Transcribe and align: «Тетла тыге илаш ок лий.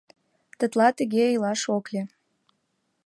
«Тетла 0.57 0.87
тыге 0.97 1.23
илаш 1.35 1.61
ок 1.75 1.85
лий. 1.93 2.07